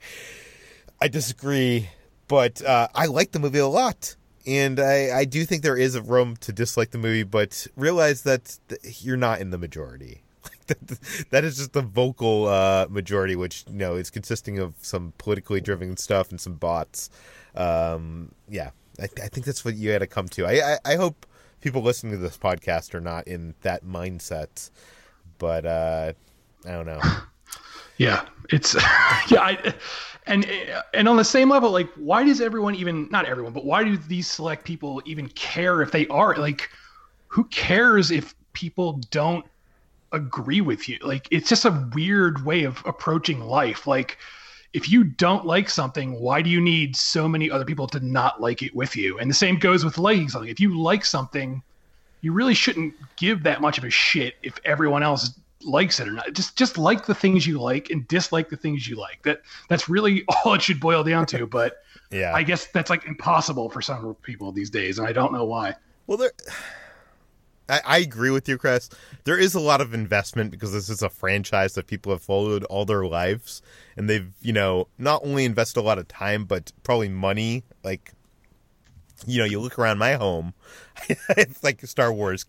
[1.02, 1.90] I disagree
[2.28, 5.94] but uh i like the movie a lot and I, I do think there is
[5.94, 10.22] a room to dislike the movie, but realize that th- you're not in the majority.
[10.66, 15.12] That, that is just the vocal uh, majority, which you know is consisting of some
[15.16, 17.08] politically driven stuff and some bots.
[17.54, 20.44] Um, yeah, I, I think that's what you had to come to.
[20.44, 21.24] I, I, I hope
[21.60, 24.70] people listening to this podcast are not in that mindset,
[25.38, 26.12] but uh,
[26.64, 27.00] I don't know.
[27.98, 28.74] Yeah, it's
[29.28, 29.74] yeah, I,
[30.26, 30.46] and
[30.92, 33.96] and on the same level, like, why does everyone even not everyone, but why do
[33.96, 36.70] these select people even care if they are like,
[37.28, 39.44] who cares if people don't
[40.12, 40.98] agree with you?
[41.02, 43.86] Like, it's just a weird way of approaching life.
[43.86, 44.18] Like,
[44.72, 48.40] if you don't like something, why do you need so many other people to not
[48.40, 49.18] like it with you?
[49.18, 50.50] And the same goes with liking something.
[50.50, 51.62] If you like something,
[52.20, 56.12] you really shouldn't give that much of a shit if everyone else likes it or
[56.12, 56.32] not.
[56.32, 59.22] Just just like the things you like and dislike the things you like.
[59.22, 61.46] That that's really all it should boil down to.
[61.46, 65.32] But Yeah, I guess that's like impossible for some people these days, and I don't
[65.32, 65.74] know why.
[66.06, 66.32] Well, there.
[67.68, 68.88] I, I agree with you, Chris.
[69.24, 72.62] There is a lot of investment because this is a franchise that people have followed
[72.64, 73.60] all their lives,
[73.96, 77.64] and they've, you know, not only invested a lot of time, but probably money.
[77.82, 78.12] Like,
[79.26, 80.54] you know, you look around my home,
[81.08, 82.46] it's like Star Wars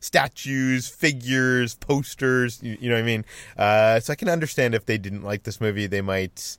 [0.00, 2.62] statues, figures, posters.
[2.62, 3.24] You, you know what I mean?
[3.56, 6.58] Uh, so I can understand if they didn't like this movie, they might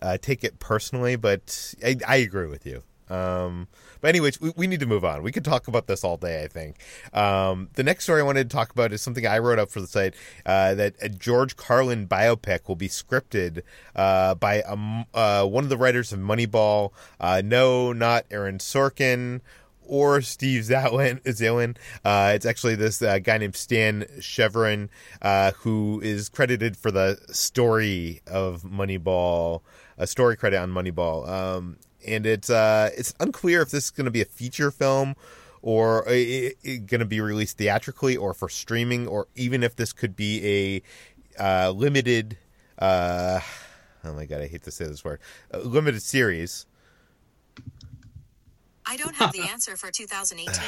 [0.00, 1.16] uh, take it personally.
[1.16, 2.82] But I, I agree with you.
[3.10, 3.68] Um,
[4.00, 5.22] but anyways, we, we need to move on.
[5.22, 6.42] We could talk about this all day.
[6.44, 6.76] I think.
[7.12, 9.80] Um, the next story I wanted to talk about is something I wrote up for
[9.80, 10.14] the site
[10.46, 13.62] uh, that a George Carlin biopic will be scripted
[13.96, 16.92] uh, by um, uh, one of the writers of Moneyball.
[17.20, 19.40] Uh, no, not Aaron Sorkin
[19.88, 20.62] or Steve.
[20.62, 21.76] Zaillian.
[22.04, 24.88] Uh, it's actually this uh, guy named Stan Chervin,
[25.20, 29.62] uh, who is credited for the story of Moneyball,
[29.96, 31.28] a story credit on Moneyball.
[31.28, 35.14] Um, and it's uh, it's unclear if this is going to be a feature film
[35.60, 40.82] or going to be released theatrically or for streaming, or even if this could be
[41.38, 42.38] a uh, limited.
[42.78, 43.40] Uh,
[44.04, 45.20] oh my god, I hate to say this word.
[45.50, 46.66] A limited series
[48.90, 50.64] I don't have the answer for 2018.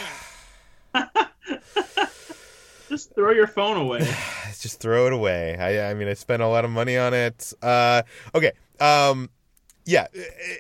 [2.91, 4.01] Just throw your phone away.
[4.61, 5.57] just throw it away.
[5.57, 7.53] I, I mean, I spent a lot of money on it.
[7.63, 8.03] Uh,
[8.35, 8.51] okay.
[8.81, 9.31] Um,
[9.85, 10.07] yeah.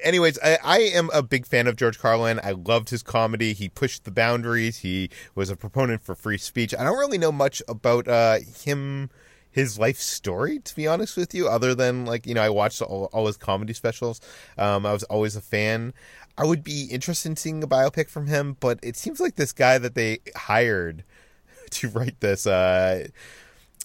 [0.02, 2.40] Anyways, I, I am a big fan of George Carlin.
[2.42, 3.52] I loved his comedy.
[3.52, 4.78] He pushed the boundaries.
[4.78, 6.74] He was a proponent for free speech.
[6.78, 9.10] I don't really know much about uh, him,
[9.50, 12.82] his life story, to be honest with you, other than like you know, I watched
[12.82, 14.20] all, all his comedy specials.
[14.56, 15.92] Um, I was always a fan.
[16.38, 19.52] I would be interested in seeing a biopic from him, but it seems like this
[19.52, 21.04] guy that they hired
[21.70, 22.46] to write this.
[22.46, 23.08] Uh,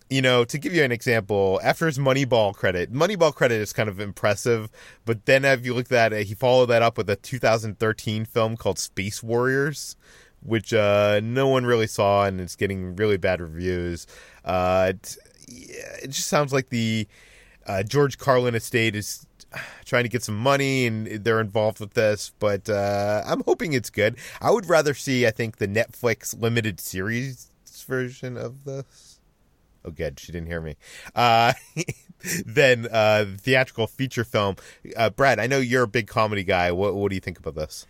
[0.10, 3.90] you know, to give you an example, after his Moneyball credit, Moneyball credit is kind
[3.90, 4.70] of impressive,
[5.04, 8.56] but then if you look at it, he followed that up with a 2013 film
[8.56, 9.96] called Space Warriors,
[10.44, 14.06] which uh, no one really saw and it's getting really bad reviews.
[14.44, 15.18] Uh, it,
[16.04, 17.08] it just sounds like the
[17.66, 19.26] uh, George Carlin estate is
[19.86, 23.90] trying to get some money and they're involved with this, but uh, I'm hoping it's
[23.90, 24.18] good.
[24.40, 27.52] I would rather see, I think, the Netflix limited series
[27.88, 29.15] version of this
[29.86, 30.76] oh good she didn't hear me
[31.16, 31.54] uh
[32.46, 34.56] then uh theatrical feature film
[34.98, 37.56] uh brad i know you're a big comedy guy what what do you think about
[37.56, 37.86] this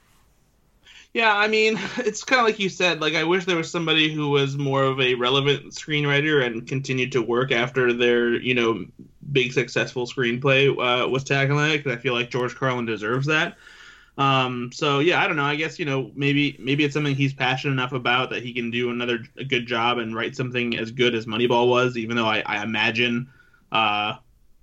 [1.15, 2.99] Yeah, I mean, it's kind of like you said.
[2.99, 7.13] Like, I wish there was somebody who was more of a relevant screenwriter and continued
[7.13, 8.85] to work after their, you know,
[9.31, 11.77] big successful screenplay uh, was tackling it.
[11.77, 13.55] Because I feel like George Carlin deserves that.
[14.17, 15.43] Um, so yeah, I don't know.
[15.43, 18.71] I guess you know maybe maybe it's something he's passionate enough about that he can
[18.71, 21.97] do another good job and write something as good as Moneyball was.
[21.97, 23.29] Even though I, I imagine,
[23.71, 24.15] uh,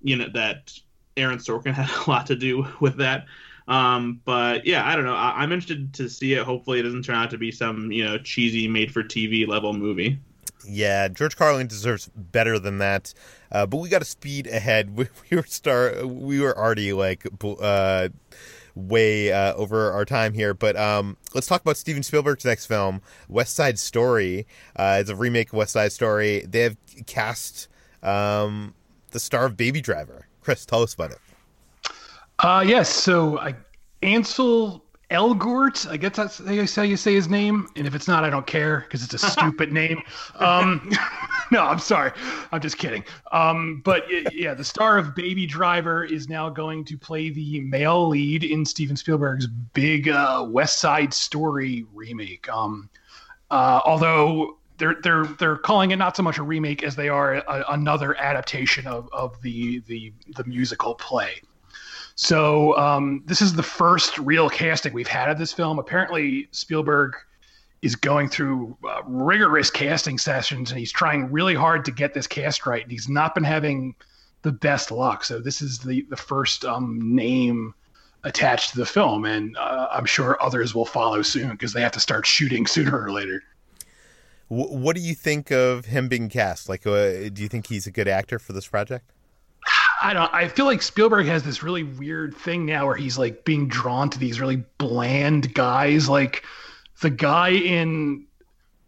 [0.03, 0.73] you know that
[1.17, 3.27] Aaron Sorkin had a lot to do with that.
[3.69, 5.15] Um, but yeah, I don't know.
[5.15, 6.43] I, I'm interested to see it.
[6.45, 10.19] Hopefully, it doesn't turn out to be some you know cheesy made-for-TV level movie.
[10.67, 13.13] Yeah, George Carlin deserves better than that.
[13.51, 14.91] Uh, but we got to speed ahead.
[14.97, 16.07] We, we were star.
[16.07, 18.09] We were already like uh,
[18.75, 23.03] way uh, over our time here, but um, let's talk about Steven Spielberg's next film,
[23.29, 24.47] West Side Story.
[24.77, 26.45] Uh, it's a remake of West Side Story.
[26.49, 27.69] They have cast
[28.03, 28.75] um,
[29.11, 30.27] the star of Baby Driver.
[30.41, 31.19] Chris, tell us about it.
[32.39, 32.89] Uh, yes.
[32.89, 33.55] So I,
[34.03, 37.69] Ansel Elgort, I guess that's how you say his name.
[37.77, 40.03] And if it's not, I don't care because it's a stupid name.
[40.37, 40.91] Um,
[41.53, 42.13] no, I'm sorry.
[42.51, 43.05] I'm just kidding.
[43.31, 48.09] Um, but yeah, the star of Baby Driver is now going to play the male
[48.09, 52.49] lead in Steven Spielberg's big uh, West Side Story remake.
[52.49, 52.89] Um,
[53.51, 57.35] uh, although they're they're they're calling it not so much a remake as they are
[57.35, 61.43] a, another adaptation of, of the the the musical play.
[62.15, 65.79] So um, this is the first real casting we've had of this film.
[65.79, 67.15] Apparently, Spielberg
[67.81, 72.27] is going through uh, rigorous casting sessions, and he's trying really hard to get this
[72.27, 72.83] cast right.
[72.83, 73.95] And he's not been having
[74.43, 75.25] the best luck.
[75.25, 77.75] So this is the the first um, name
[78.25, 81.93] attached to the film, and uh, I'm sure others will follow soon because they have
[81.93, 83.43] to start shooting sooner or later.
[84.49, 86.69] What do you think of him being cast?
[86.69, 89.11] Like, uh, do you think he's a good actor for this project?
[90.03, 90.35] I don't.
[90.35, 94.11] I feel like Spielberg has this really weird thing now where he's like being drawn
[94.11, 96.09] to these really bland guys.
[96.09, 96.45] Like
[97.01, 98.27] the guy in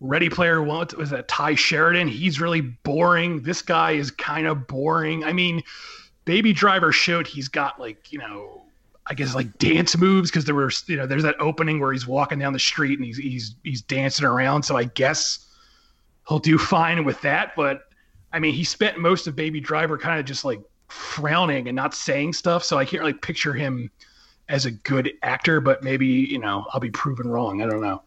[0.00, 2.08] Ready Player One was that Tye Sheridan.
[2.08, 3.42] He's really boring.
[3.42, 5.24] This guy is kind of boring.
[5.24, 5.62] I mean,
[6.24, 8.62] Baby Driver showed he's got like you know.
[9.06, 12.06] I guess like dance moves because there were you know there's that opening where he's
[12.06, 14.62] walking down the street and he's he's he's dancing around.
[14.62, 15.46] So I guess
[16.26, 17.54] he'll do fine with that.
[17.54, 17.82] But
[18.32, 20.58] I mean, he spent most of Baby Driver kind of just like
[20.94, 22.64] frowning and not saying stuff.
[22.64, 23.90] So I can't really picture him
[24.48, 27.62] as a good actor, but maybe, you know, I'll be proven wrong.
[27.62, 28.02] I don't know.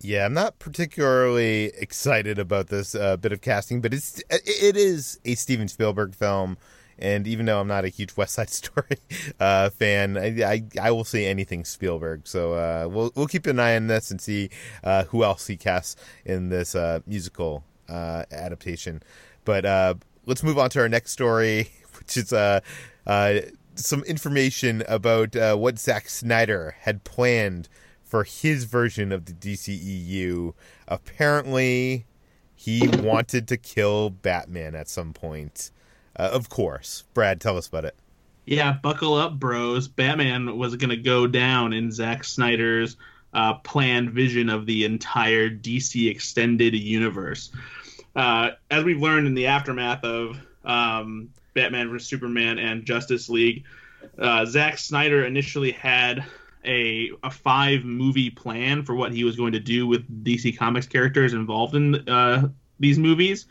[0.00, 5.18] Yeah, I'm not particularly excited about this uh, bit of casting, but it's it is
[5.24, 6.58] a Steven Spielberg film,
[6.98, 8.98] and even though I'm not a huge West Side Story
[9.40, 12.26] uh, fan, I, I, I will see anything Spielberg.
[12.26, 14.50] So uh, we'll we'll keep an eye on this and see
[14.82, 19.02] uh, who else he casts in this uh, musical uh, adaptation.
[19.46, 19.64] But
[20.26, 22.60] let's move on to our next story, which is uh,
[23.06, 23.34] uh,
[23.74, 27.68] some information about uh, what Zack Snyder had planned
[28.02, 30.54] for his version of the DCEU.
[30.86, 32.06] Apparently,
[32.54, 35.70] he wanted to kill Batman at some point.
[36.16, 37.04] Uh, of course.
[37.12, 37.96] Brad, tell us about it.
[38.46, 39.88] Yeah, buckle up, bros.
[39.88, 42.96] Batman was going to go down in Zack Snyder's
[43.32, 47.50] uh, planned vision of the entire DC extended universe
[48.16, 53.64] uh, as we've learned in the aftermath of um, Batman vs Superman and Justice League,
[54.18, 56.24] uh, Zack Snyder initially had
[56.64, 60.86] a a five movie plan for what he was going to do with DC Comics
[60.86, 62.48] characters involved in uh,
[62.80, 63.46] these movies,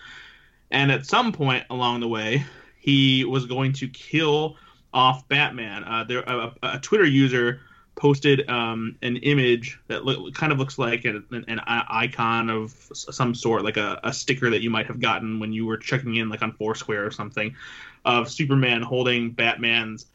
[0.72, 2.44] and at some point along the way,
[2.80, 4.58] he was going to kill
[4.94, 5.84] off Batman.
[5.84, 7.62] Uh, there, a, a, Twitter user
[7.96, 10.02] posted um, an image that
[10.34, 14.62] kind of looks like an, an, icon of some sort, like a, a, sticker that
[14.62, 17.56] you might have gotten when you were checking in, like on Foursquare or something,
[18.04, 20.08] of Superman holding Batman's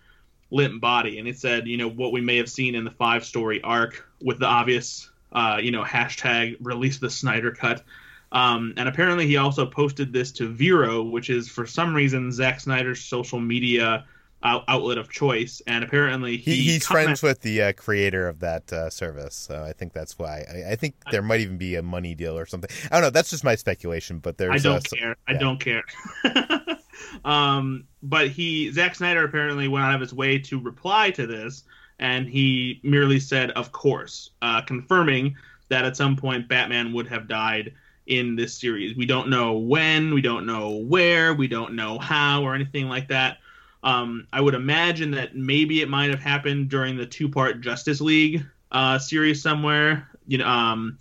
[0.51, 3.25] limp body, and it said, you know, what we may have seen in the five
[3.25, 7.83] story arc with the obvious, uh, you know, hashtag release the Snyder cut.
[8.33, 12.61] Um, and apparently, he also posted this to Vero, which is for some reason Zack
[12.61, 14.05] Snyder's social media
[14.43, 15.63] out- outlet of choice.
[15.67, 19.63] And apparently, he, he he's friends with the uh, creator of that uh, service, so
[19.63, 20.45] I think that's why.
[20.49, 22.71] I, I, think there might even be a money deal or something.
[22.91, 23.11] I don't know.
[23.11, 24.65] That's just my speculation, but there's.
[24.65, 25.17] I don't care.
[25.29, 25.35] Yeah.
[25.35, 25.85] I don't care.
[27.25, 31.65] um, but he Zack Snyder apparently went out of his way to reply to this,
[31.99, 35.37] and he merely said, "Of course," uh, confirming
[35.69, 37.75] that at some point Batman would have died
[38.07, 38.97] in this series.
[38.97, 43.09] We don't know when, we don't know where, we don't know how, or anything like
[43.09, 43.37] that.
[43.83, 48.45] Um, I would imagine that maybe it might have happened during the two-part Justice League
[48.73, 50.09] uh, series somewhere.
[50.27, 50.99] You know, um,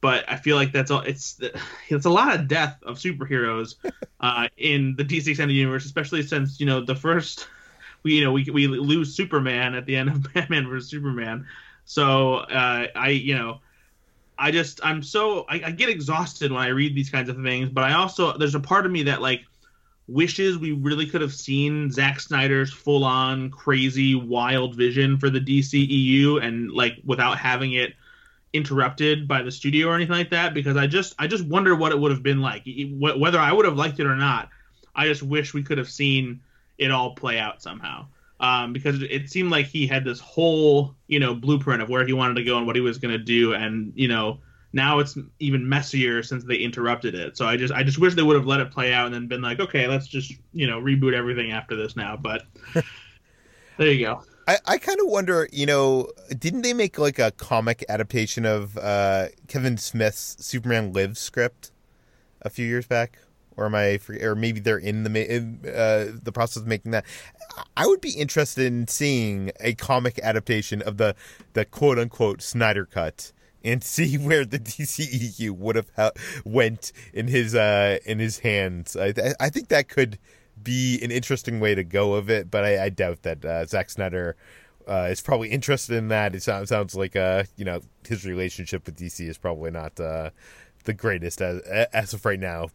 [0.00, 1.00] but I feel like that's all.
[1.00, 1.40] It's
[1.88, 3.74] it's a lot of death of superheroes
[4.20, 7.48] uh, in the DC extended universe, especially since you know the first
[8.02, 11.46] we you know we we lose Superman at the end of Batman vs Superman.
[11.84, 13.60] So uh, I you know
[14.38, 17.68] I just I'm so I, I, get exhausted when I read these kinds of things,
[17.68, 19.42] but I also there's a part of me that like
[20.12, 25.40] wishes we really could have seen Zack Snyder's full on crazy wild vision for the
[25.40, 27.94] DCEU and like without having it
[28.52, 31.92] interrupted by the studio or anything like that because I just I just wonder what
[31.92, 32.64] it would have been like
[32.98, 34.50] whether I would have liked it or not.
[34.94, 36.40] I just wish we could have seen
[36.76, 38.06] it all play out somehow.
[38.40, 42.12] Um, because it seemed like he had this whole you know blueprint of where he
[42.12, 44.40] wanted to go and what he was going to do, and you know
[44.72, 47.36] now it's even messier since they interrupted it.
[47.36, 49.26] So I just I just wish they would have let it play out and then
[49.26, 52.16] been like, okay, let's just you know reboot everything after this now.
[52.16, 52.44] But
[53.76, 54.22] there you go.
[54.48, 58.76] I, I kind of wonder, you know, didn't they make like a comic adaptation of
[58.76, 61.70] uh, Kevin Smith's Superman Lives script
[62.40, 63.18] a few years back?
[63.54, 67.04] Or am I, or maybe they're in the uh, the process of making that.
[67.76, 71.14] I would be interested in seeing a comic adaptation of the
[71.52, 73.30] the quote unquote Snyder cut
[73.64, 76.12] and see where the DCEU would have ha-
[76.44, 78.96] went in his uh, in his hands.
[78.96, 80.18] I, I think that could
[80.62, 83.90] be an interesting way to go of it, but I, I doubt that uh, Zack
[83.90, 84.36] Snyder
[84.88, 86.34] uh, is probably interested in that.
[86.34, 90.30] It sounds, sounds like uh, you know his relationship with DC is probably not uh,
[90.84, 91.60] the greatest as
[91.92, 92.68] as of right now,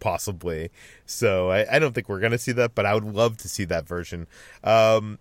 [0.00, 0.70] possibly.
[1.06, 3.64] So I, I don't think we're gonna see that, but I would love to see
[3.64, 4.26] that version.
[4.62, 5.18] Um,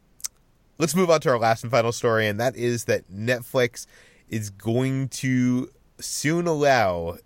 [0.77, 3.85] let's move on to our last and final story, and that is that Netflix
[4.29, 7.17] is going to soon allow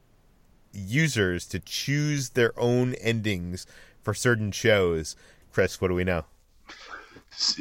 [0.74, 3.66] users to choose their own endings
[4.02, 5.16] for certain shows.
[5.52, 6.26] Chris, what do we know?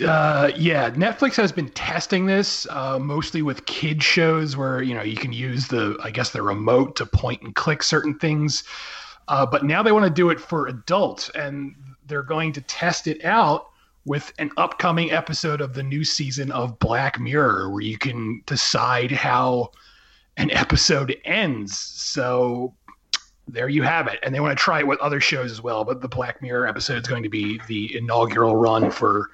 [0.05, 5.03] Uh, yeah, Netflix has been testing this uh, mostly with kid shows where you know
[5.03, 8.65] you can use the I guess the remote to point and click certain things,
[9.29, 11.75] uh, but now they want to do it for adults and
[12.07, 13.71] they're going to test it out
[14.07, 19.11] with an upcoming episode of the new season of Black Mirror where you can decide
[19.11, 19.73] how
[20.37, 21.77] an episode ends.
[21.77, 22.73] So
[23.49, 24.21] there you have it.
[24.23, 25.85] And they want to try it with other shows as well.
[25.85, 29.31] But the Black Mirror episode is going to be the inaugural run for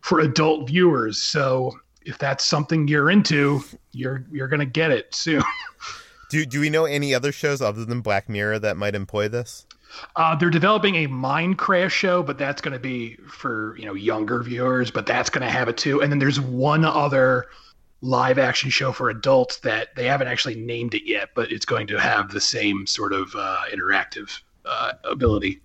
[0.00, 1.20] for adult viewers.
[1.20, 5.42] So if that's something you're into, you're you're to get it soon.
[6.30, 9.66] do do we know any other shows other than Black Mirror that might employ this?
[10.16, 14.42] Uh, they're developing a Minecraft show, but that's going to be for you know younger
[14.42, 14.90] viewers.
[14.90, 16.02] But that's going to have it too.
[16.02, 17.46] And then there's one other
[18.00, 21.86] live action show for adults that they haven't actually named it yet, but it's going
[21.86, 25.60] to have the same sort of uh, interactive uh, ability.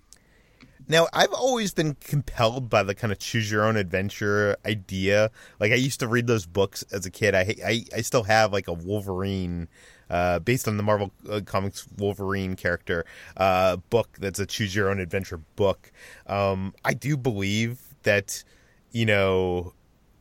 [0.88, 5.30] Now, I've always been compelled by the kind of choose your own adventure idea.
[5.60, 7.34] Like I used to read those books as a kid.
[7.34, 9.68] I I, I still have like a Wolverine
[10.10, 13.04] uh, based on the Marvel uh, Comics Wolverine character
[13.36, 15.90] uh, book that's a choose your own adventure book.
[16.26, 18.44] Um, I do believe that
[18.92, 19.72] you know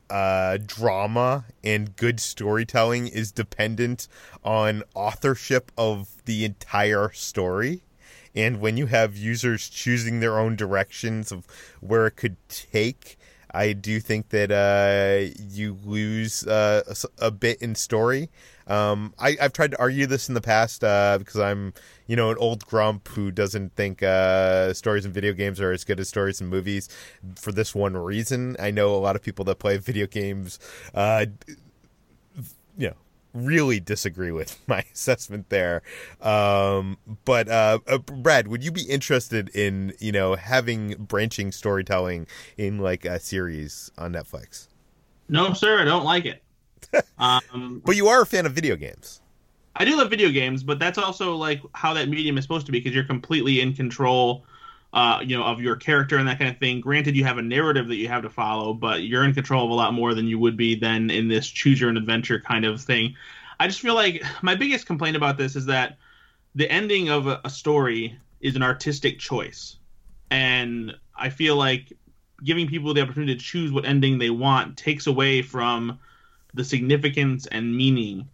[0.10, 4.08] uh, drama and good storytelling is dependent
[4.44, 7.84] on authorship of the entire story.
[8.36, 11.46] And when you have users choosing their own directions of
[11.82, 13.18] where it could take,
[13.52, 18.30] I do think that uh, you lose uh, a, a, bit in story.
[18.70, 21.74] Um, I, have tried to argue this in the past uh, because I'm,
[22.08, 25.84] you know, an old grump who doesn't think uh, stories in video games are as
[25.84, 26.88] good as stories in movies.
[27.36, 30.60] For this one reason, I know a lot of people that play video games,
[30.94, 31.26] uh,
[32.78, 32.96] you know,
[33.34, 35.82] really disagree with my assessment there.
[36.22, 42.28] Um, but uh, uh, Brad, would you be interested in you know having branching storytelling
[42.58, 44.68] in like a series on Netflix?
[45.28, 46.44] No, sir, I don't like it.
[47.18, 49.22] Um, But you are a fan of video games.
[49.76, 52.72] I do love video games, but that's also like how that medium is supposed to
[52.72, 54.44] be because you're completely in control,
[54.94, 56.82] uh, you know, of your character and that kind of thing.
[56.82, 59.72] Granted, you have a narrative that you have to follow, but you're in control of
[59.72, 62.66] a lot more than you would be then in this choose your own adventure kind
[62.66, 63.16] of thing.
[63.60, 65.98] I just feel like my biggest complaint about this is that
[66.56, 69.78] the ending of a, a story is an artistic choice,
[70.32, 71.94] and I feel like
[72.44, 76.00] giving people the opportunity to choose what ending they want takes away from
[76.54, 78.28] the significance and meaning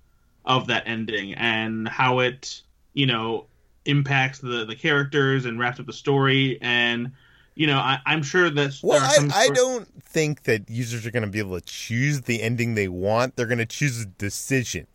[0.45, 2.61] of that ending and how it
[2.93, 3.45] you know
[3.86, 7.11] impacts the the characters and wraps up the story and
[7.55, 11.26] you know I, i'm sure that Well, I, I don't think that users are going
[11.26, 13.36] to be able to choose the ending they want.
[13.36, 14.88] They're going to choose a decision.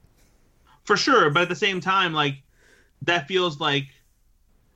[0.84, 2.42] for sure but at the same time like
[3.02, 3.86] that feels like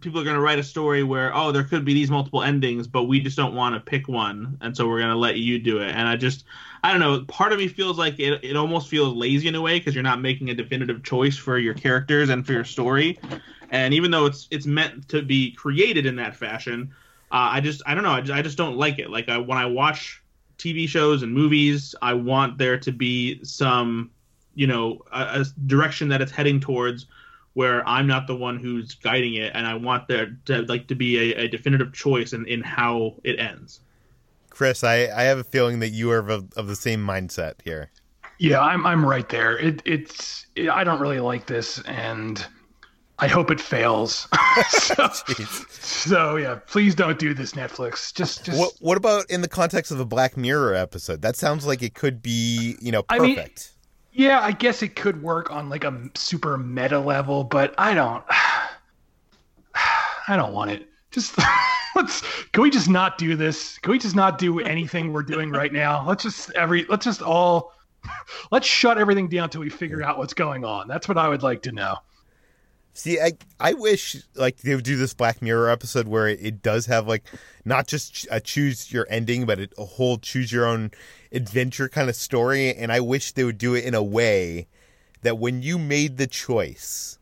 [0.05, 2.87] people are going to write a story where oh there could be these multiple endings
[2.87, 5.59] but we just don't want to pick one and so we're going to let you
[5.59, 5.91] do it.
[5.91, 6.45] And i just
[6.85, 9.61] i don't know part of me feels like it, it almost feels lazy in a
[9.61, 13.19] way because you're not making a definitive choice for your characters and for your story.
[13.71, 16.95] And even though it's it's meant to be created in that fashion
[17.33, 19.11] uh, i just i don't know I just, I just don't like it.
[19.11, 20.23] Like I, when i watch
[20.59, 24.11] tv shows and movies i want there to be some
[24.55, 27.07] you know a, a direction that it's heading towards
[27.55, 30.95] where I'm not the one who's guiding it, and I want there to like to
[30.95, 33.81] be a, a definitive choice in, in how it ends.
[34.51, 37.91] Chris, I, I have a feeling that you are of, of the same mindset here.
[38.39, 39.57] Yeah, I'm I'm right there.
[39.59, 42.45] It it's it, I don't really like this, and
[43.19, 44.27] I hope it fails.
[44.69, 45.09] so,
[45.71, 48.13] so yeah, please don't do this, Netflix.
[48.13, 51.23] Just just What what about in the context of a Black Mirror episode?
[51.23, 53.71] That sounds like it could be, you know, I mean- perfect.
[54.15, 58.25] Yeah, I guess it could work on like a super meta level, but I don't.
[60.27, 60.89] I don't want it.
[61.11, 61.37] Just
[61.97, 62.23] let's.
[62.53, 63.77] Can we just not do this?
[63.79, 66.07] Can we just not do anything we're doing right now?
[66.07, 66.87] Let's just every.
[66.89, 67.73] Let's just all.
[68.51, 70.87] Let's shut everything down till we figure out what's going on.
[70.89, 71.97] That's what I would like to know.
[72.97, 76.63] See, I I wish like they would do this Black Mirror episode where it, it
[76.63, 77.25] does have like
[77.65, 80.93] not just a choose your ending, but a whole choose your own
[81.33, 82.73] adventure kind of story.
[82.73, 84.69] And I wish they would do it in a way
[85.23, 87.19] that when you made the choice,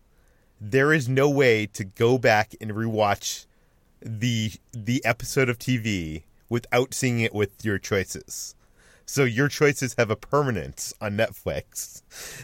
[0.60, 3.46] there is no way to go back and rewatch
[4.02, 8.54] the the episode of TV without seeing it with your choices.
[9.12, 12.00] So your choices have a permanence on Netflix,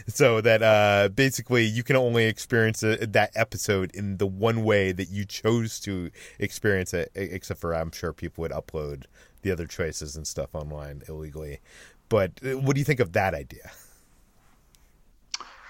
[0.07, 4.91] so that uh, basically you can only experience a, that episode in the one way
[4.91, 7.11] that you chose to experience it.
[7.15, 9.05] Except for I'm sure people would upload
[9.41, 11.59] the other choices and stuff online illegally.
[12.07, 13.71] But uh, what do you think of that idea?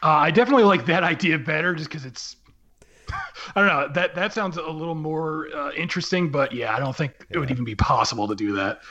[0.03, 2.35] Uh, I definitely like that idea better, just because it's.
[3.09, 3.21] I
[3.55, 3.87] don't know.
[3.93, 7.51] That that sounds a little more uh, interesting, but yeah, I don't think it would
[7.51, 8.81] even be possible to do that.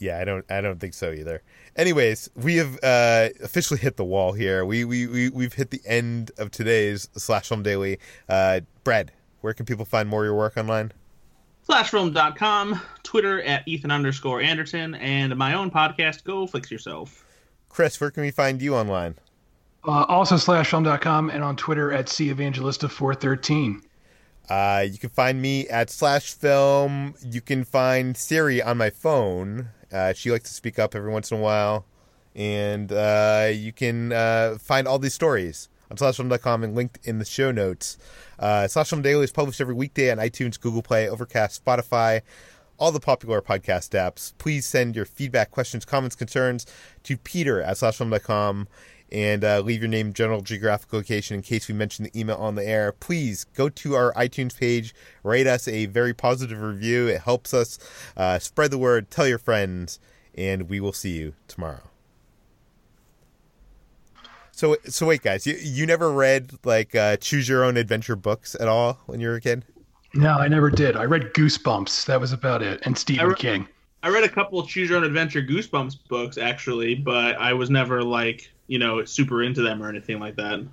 [0.00, 0.44] Yeah, I don't.
[0.50, 1.42] I don't think so either.
[1.76, 4.64] Anyways, we have uh, officially hit the wall here.
[4.64, 7.98] We we we we've hit the end of today's slash film daily.
[8.28, 10.92] Uh, Brad, where can people find more of your work online?
[11.68, 17.26] Slashfilm.com, Twitter at Ethan underscore Anderson, and my own podcast, Go Fix Yourself.
[17.68, 19.16] Chris, where can we find you online?
[19.86, 23.82] Uh, also, slashfilm.com and on Twitter at cevangelista413.
[24.48, 27.14] Uh, you can find me at slash film.
[27.22, 29.68] You can find Siri on my phone.
[29.92, 31.84] Uh, she likes to speak up every once in a while.
[32.34, 37.24] And uh, you can uh, find all these stories on slashfilm.com and linked in the
[37.24, 37.98] show notes.
[38.38, 42.20] Uh, Slash Film Daily is published every weekday on iTunes, Google Play, Overcast, Spotify,
[42.78, 44.32] all the popular podcast apps.
[44.38, 46.66] Please send your feedback, questions, comments, concerns
[47.02, 48.68] to peter at slashfilm.com
[49.10, 52.54] and uh, leave your name, general geographic location in case we mention the email on
[52.54, 52.92] the air.
[52.92, 57.06] Please go to our iTunes page, write us a very positive review.
[57.06, 57.78] It helps us
[58.16, 59.98] uh, spread the word, tell your friends,
[60.34, 61.82] and we will see you tomorrow.
[64.52, 68.56] So, so wait, guys, you you never read like uh, choose your own adventure books
[68.58, 69.64] at all when you were a kid?
[70.14, 70.96] No, I never did.
[70.96, 72.06] I read Goosebumps.
[72.06, 72.80] That was about it.
[72.84, 73.68] And Stephen I re- King.
[74.02, 77.68] I read a couple of Choose Your Own Adventure Goosebumps books, actually, but I was
[77.68, 80.64] never, like, you know, super into them or anything like that.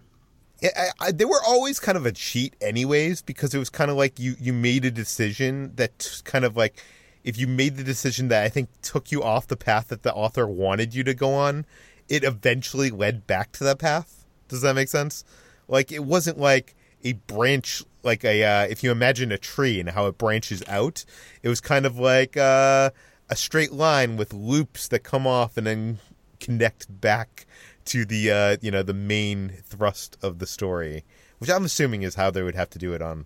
[0.64, 3.98] I, I, they were always kind of a cheat, anyways, because it was kind of
[3.98, 6.82] like you you made a decision that kind of like
[7.24, 10.14] if you made the decision that I think took you off the path that the
[10.14, 11.66] author wanted you to go on,
[12.08, 14.26] it eventually led back to that path.
[14.48, 15.24] Does that make sense?
[15.68, 19.90] Like it wasn't like a branch, like a uh, if you imagine a tree and
[19.90, 21.04] how it branches out,
[21.44, 22.92] it was kind of like uh,
[23.30, 26.00] a straight line with loops that come off and then
[26.40, 27.46] connect back
[27.86, 31.04] to the uh, you know the main thrust of the story,
[31.40, 33.26] which I'm assuming is how they would have to do it on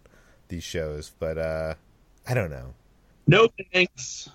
[0.50, 1.12] these shows.
[1.20, 1.76] But uh,
[2.28, 2.74] I don't know.
[3.28, 4.30] No thanks.